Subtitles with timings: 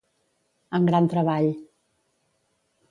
[0.79, 1.51] Amb gran treball.